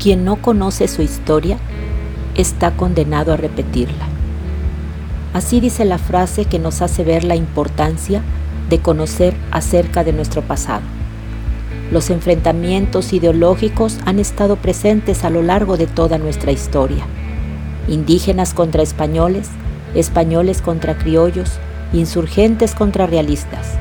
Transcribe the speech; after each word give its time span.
quien 0.00 0.24
no 0.24 0.36
conoce 0.36 0.88
su 0.88 1.02
historia 1.02 1.58
está 2.34 2.72
condenado 2.72 3.32
a 3.32 3.36
repetirla. 3.36 4.06
Así 5.34 5.60
dice 5.60 5.84
la 5.84 5.98
frase 5.98 6.46
que 6.46 6.58
nos 6.58 6.82
hace 6.82 7.04
ver 7.04 7.22
la 7.22 7.36
importancia 7.36 8.22
de 8.68 8.78
conocer 8.78 9.34
acerca 9.50 10.02
de 10.02 10.12
nuestro 10.12 10.42
pasado. 10.42 10.82
Los 11.92 12.08
enfrentamientos 12.10 13.12
ideológicos 13.12 13.98
han 14.06 14.18
estado 14.18 14.56
presentes 14.56 15.24
a 15.24 15.30
lo 15.30 15.42
largo 15.42 15.76
de 15.76 15.86
toda 15.86 16.18
nuestra 16.18 16.50
historia. 16.50 17.04
Indígenas 17.88 18.54
contra 18.54 18.82
españoles, 18.82 19.48
españoles 19.94 20.62
contra 20.62 20.96
criollos, 20.96 21.58
insurgentes 21.92 22.74
contra 22.74 23.06
realistas. 23.06 23.74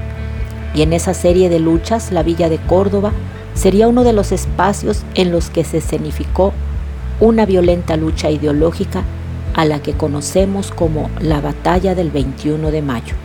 Y 0.73 0.81
en 0.81 0.94
esa 0.94 1.13
serie 1.13 1.49
de 1.49 1.59
luchas, 1.59 2.12
la 2.12 2.23
villa 2.23 2.49
de 2.49 2.58
Córdoba 2.58 3.12
sería 3.59 3.90
uno 3.90 4.05
de 4.05 4.13
los 4.13 4.31
espacios 4.31 5.04
en 5.16 5.31
los 5.31 5.49
que 5.49 5.66
se 5.66 5.80
escenificó 5.80 6.54
una 7.20 7.45
violenta 7.45 7.98
lucha 7.98 8.32
ideológica 8.32 9.04
a 9.54 9.66
la 9.66 9.82
que 9.82 9.91
conocemos 9.91 10.72
como 10.72 11.09
la 11.20 11.41
Batalla 11.41 11.94
del 11.94 12.09
21 12.09 12.72
de 12.72 12.82
Mayo. 12.82 13.16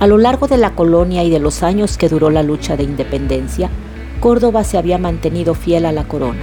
A 0.00 0.08
lo 0.08 0.18
largo 0.18 0.48
de 0.48 0.56
la 0.56 0.74
colonia 0.74 1.22
y 1.22 1.30
de 1.30 1.38
los 1.38 1.62
años 1.62 1.96
que 1.96 2.08
duró 2.08 2.30
la 2.30 2.42
lucha 2.42 2.76
de 2.76 2.82
independencia, 2.82 3.70
Córdoba 4.18 4.64
se 4.64 4.76
había 4.76 4.98
mantenido 4.98 5.54
fiel 5.54 5.86
a 5.86 5.92
la 5.92 6.08
corona. 6.08 6.42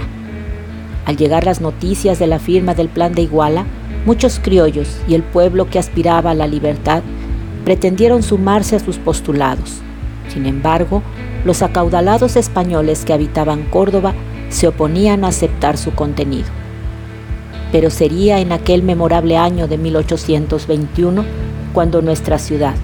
Al 1.04 1.18
llegar 1.18 1.44
las 1.44 1.60
noticias 1.60 2.18
de 2.18 2.28
la 2.28 2.38
firma 2.38 2.72
del 2.72 2.88
Plan 2.88 3.12
de 3.12 3.22
Iguala, 3.22 3.66
muchos 4.06 4.40
criollos 4.42 4.88
y 5.06 5.14
el 5.14 5.22
pueblo 5.22 5.68
que 5.68 5.78
aspiraba 5.78 6.30
a 6.30 6.34
la 6.34 6.46
libertad 6.46 7.02
pretendieron 7.66 8.22
sumarse 8.22 8.76
a 8.76 8.80
sus 8.80 8.96
postulados. 8.96 9.82
Sin 10.28 10.46
embargo, 10.46 11.02
los 11.44 11.62
acaudalados 11.62 12.36
españoles 12.36 13.04
que 13.04 13.12
habitaban 13.12 13.64
Córdoba 13.64 14.14
se 14.48 14.68
oponían 14.68 15.24
a 15.24 15.28
aceptar 15.28 15.76
su 15.76 15.92
contenido. 15.94 16.48
Pero 17.72 17.90
sería 17.90 18.38
en 18.38 18.52
aquel 18.52 18.82
memorable 18.82 19.36
año 19.36 19.66
de 19.66 19.78
1821 19.78 21.24
cuando 21.72 22.02
nuestra 22.02 22.38
ciudad, 22.38 22.74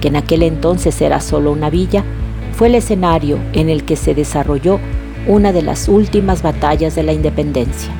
que 0.00 0.08
en 0.08 0.16
aquel 0.16 0.42
entonces 0.42 1.00
era 1.00 1.20
solo 1.20 1.50
una 1.50 1.70
villa, 1.70 2.04
fue 2.52 2.68
el 2.68 2.74
escenario 2.74 3.38
en 3.52 3.68
el 3.68 3.84
que 3.84 3.96
se 3.96 4.14
desarrolló 4.14 4.78
una 5.26 5.52
de 5.52 5.62
las 5.62 5.88
últimas 5.88 6.42
batallas 6.42 6.94
de 6.94 7.02
la 7.02 7.12
independencia. 7.12 7.90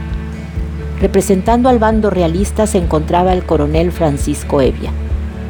Representando 1.01 1.69
al 1.69 1.79
bando 1.79 2.11
realista 2.11 2.67
se 2.67 2.79
encontraba 2.79 3.33
el 3.33 3.45
coronel 3.45 3.91
Francisco 3.91 4.61
Evia, 4.61 4.91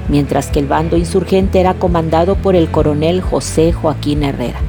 mientras 0.09 0.49
que 0.49 0.61
el 0.61 0.67
bando 0.67 0.97
insurgente 0.97 1.61
era 1.61 1.75
comandado 1.75 2.37
por 2.37 2.57
el 2.57 2.71
coronel 2.71 3.21
José 3.21 3.73
Joaquín 3.73 4.23
Herrera. 4.23 4.61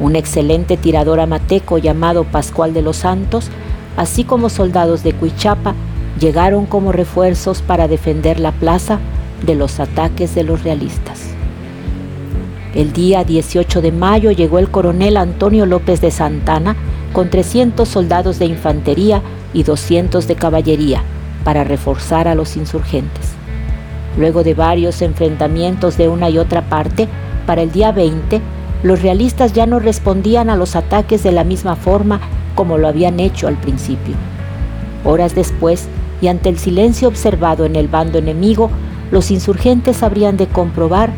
Un 0.00 0.16
excelente 0.16 0.76
tirador 0.76 1.20
amateco 1.20 1.78
llamado 1.78 2.24
Pascual 2.24 2.74
de 2.74 2.82
los 2.82 2.98
Santos, 2.98 3.48
así 3.96 4.24
como 4.24 4.48
soldados 4.48 5.02
de 5.02 5.12
Cuichapa, 5.12 5.74
llegaron 6.18 6.66
como 6.66 6.92
refuerzos 6.92 7.62
para 7.62 7.88
defender 7.88 8.40
la 8.40 8.52
plaza 8.52 8.98
de 9.44 9.54
los 9.54 9.80
ataques 9.80 10.34
de 10.34 10.44
los 10.44 10.62
realistas. 10.64 11.28
El 12.74 12.92
día 12.92 13.24
18 13.24 13.80
de 13.80 13.92
mayo 13.92 14.30
llegó 14.30 14.58
el 14.58 14.70
coronel 14.70 15.16
Antonio 15.16 15.66
López 15.66 16.00
de 16.00 16.10
Santana 16.10 16.76
con 17.12 17.30
300 17.30 17.88
soldados 17.88 18.38
de 18.38 18.46
infantería 18.46 19.22
y 19.54 19.62
200 19.62 20.28
de 20.28 20.34
caballería 20.36 21.02
para 21.44 21.64
reforzar 21.64 22.28
a 22.28 22.34
los 22.34 22.56
insurgentes. 22.56 23.32
Luego 24.16 24.42
de 24.42 24.54
varios 24.54 25.02
enfrentamientos 25.02 25.96
de 25.96 26.08
una 26.08 26.30
y 26.30 26.38
otra 26.38 26.68
parte, 26.68 27.08
para 27.46 27.62
el 27.62 27.72
día 27.72 27.92
20, 27.92 28.40
los 28.82 29.02
realistas 29.02 29.52
ya 29.52 29.66
no 29.66 29.78
respondían 29.78 30.50
a 30.50 30.56
los 30.56 30.76
ataques 30.76 31.22
de 31.22 31.32
la 31.32 31.44
misma 31.44 31.76
forma 31.76 32.20
como 32.54 32.78
lo 32.78 32.88
habían 32.88 33.20
hecho 33.20 33.48
al 33.48 33.56
principio. 33.56 34.14
Horas 35.04 35.34
después, 35.34 35.88
y 36.20 36.28
ante 36.28 36.48
el 36.48 36.58
silencio 36.58 37.08
observado 37.08 37.64
en 37.64 37.76
el 37.76 37.88
bando 37.88 38.18
enemigo, 38.18 38.70
los 39.10 39.30
insurgentes 39.30 40.02
habrían 40.02 40.36
de 40.36 40.46
comprobar 40.46 41.10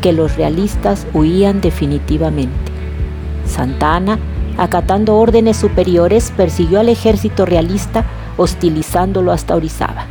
que 0.00 0.12
los 0.12 0.36
realistas 0.36 1.06
huían 1.14 1.60
definitivamente. 1.60 2.52
Santana, 3.46 4.18
acatando 4.56 5.16
órdenes 5.16 5.56
superiores, 5.56 6.32
persiguió 6.36 6.80
al 6.80 6.88
ejército 6.88 7.46
realista, 7.46 8.04
hostilizándolo 8.36 9.32
hasta 9.32 9.56
Orizaba. 9.56 10.06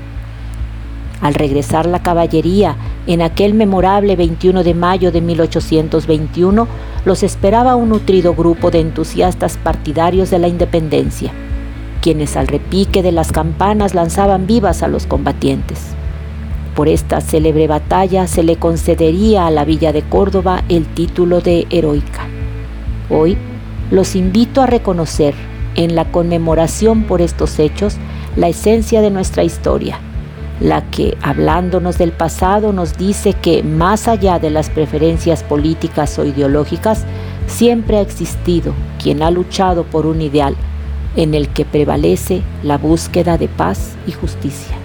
Al 1.22 1.34
regresar 1.34 1.86
la 1.86 2.04
caballería 2.04 2.76
en 3.08 3.22
aquel 3.22 3.54
memorable 3.54 4.16
21 4.16 4.64
de 4.64 4.74
mayo 4.74 5.12
de 5.12 5.22
1821, 5.22 6.68
los 7.06 7.24
esperaba 7.24 7.76
un 7.76 7.90
nutrido 7.90 8.36
grupo 8.36 8.70
de 8.70 8.82
entusiastas 8.82 9.58
partidarios 9.58 10.30
de 10.30 10.40
la 10.40 10.48
independencia, 10.48 11.32
quienes 12.02 12.38
al 12.38 12.48
repique 12.48 13.02
de 13.02 13.12
las 13.12 13.32
campanas 13.32 13.96
lanzaban 13.96 14.46
vivas 14.46 14.84
a 14.84 14.88
los 14.88 15.08
combatientes. 15.08 15.80
Por 16.76 16.88
esta 16.88 17.22
célebre 17.22 17.68
batalla 17.68 18.28
se 18.28 18.44
le 18.44 18.58
concedería 18.58 19.48
a 19.48 19.52
la 19.52 19.66
villa 19.66 19.92
de 19.92 20.04
Córdoba 20.04 20.64
el 20.70 20.86
título 20.86 21.42
de 21.42 21.66
heroica. 21.72 22.28
Hoy 23.10 23.36
los 23.90 24.16
invito 24.16 24.62
a 24.62 24.68
reconocer 24.68 25.34
en 25.76 25.96
la 25.96 26.12
conmemoración 26.12 27.04
por 27.04 27.22
estos 27.22 27.58
hechos 27.58 27.96
la 28.36 28.50
esencia 28.50 29.02
de 29.02 29.10
nuestra 29.10 29.44
historia, 29.44 30.00
la 30.60 30.90
que, 30.90 31.18
hablándonos 31.22 31.98
del 31.98 32.12
pasado, 32.12 32.74
nos 32.74 32.98
dice 32.98 33.34
que 33.34 33.64
más 33.64 34.08
allá 34.08 34.40
de 34.40 34.50
las 34.50 34.70
preferencias 34.70 35.44
políticas 35.44 36.18
o 36.18 36.26
ideológicas, 36.26 37.06
siempre 37.48 37.98
ha 37.98 38.02
existido 38.02 38.74
quien 39.02 39.22
ha 39.22 39.32
luchado 39.32 39.84
por 39.84 40.06
un 40.06 40.22
ideal 40.22 40.56
en 41.16 41.34
el 41.34 41.50
que 41.50 41.66
prevalece 41.66 42.42
la 42.64 42.78
búsqueda 42.78 43.38
de 43.38 43.48
paz 43.48 43.96
y 44.08 44.12
justicia. 44.12 44.76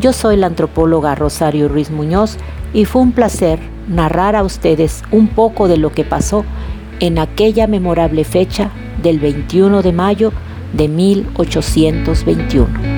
Yo 0.00 0.12
soy 0.12 0.36
la 0.36 0.46
antropóloga 0.46 1.14
Rosario 1.14 1.68
Ruiz 1.68 1.90
Muñoz 1.90 2.36
y 2.72 2.84
fue 2.84 3.02
un 3.02 3.12
placer 3.12 3.58
narrar 3.88 4.36
a 4.36 4.44
ustedes 4.44 5.02
un 5.10 5.28
poco 5.28 5.68
de 5.68 5.76
lo 5.76 5.92
que 5.92 6.04
pasó 6.04 6.44
en 7.00 7.18
aquella 7.18 7.66
memorable 7.66 8.24
fecha 8.24 8.70
del 9.02 9.18
21 9.18 9.82
de 9.82 9.92
mayo 9.92 10.32
de 10.72 10.88
1821. 10.88 12.97